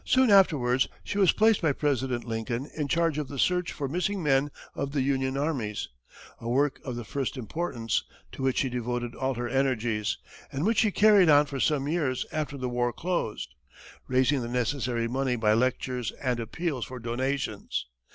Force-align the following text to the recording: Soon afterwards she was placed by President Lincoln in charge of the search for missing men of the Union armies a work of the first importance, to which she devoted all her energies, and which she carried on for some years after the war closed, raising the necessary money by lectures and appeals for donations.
Soon 0.03 0.31
afterwards 0.31 0.87
she 1.03 1.19
was 1.19 1.31
placed 1.31 1.61
by 1.61 1.73
President 1.73 2.23
Lincoln 2.23 2.67
in 2.75 2.87
charge 2.87 3.19
of 3.19 3.27
the 3.27 3.37
search 3.37 3.71
for 3.71 3.87
missing 3.87 4.23
men 4.23 4.49
of 4.73 4.93
the 4.93 5.03
Union 5.03 5.37
armies 5.37 5.89
a 6.39 6.49
work 6.49 6.79
of 6.83 6.95
the 6.95 7.03
first 7.03 7.37
importance, 7.37 8.03
to 8.31 8.41
which 8.41 8.57
she 8.57 8.69
devoted 8.69 9.13
all 9.13 9.35
her 9.35 9.47
energies, 9.47 10.17
and 10.51 10.65
which 10.65 10.79
she 10.79 10.89
carried 10.89 11.29
on 11.29 11.45
for 11.45 11.59
some 11.59 11.87
years 11.87 12.25
after 12.31 12.57
the 12.57 12.67
war 12.67 12.91
closed, 12.91 13.53
raising 14.07 14.41
the 14.41 14.49
necessary 14.49 15.07
money 15.07 15.35
by 15.35 15.53
lectures 15.53 16.11
and 16.13 16.39
appeals 16.39 16.83
for 16.85 16.97
donations. 16.99 17.85